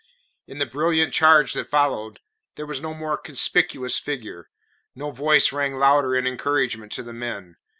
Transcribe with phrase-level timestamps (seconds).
[0.47, 2.21] In the brilliant charge that followed
[2.55, 4.49] there was no more conspicuous figure,
[4.95, 7.57] no voice rang louder in encouragement to the men.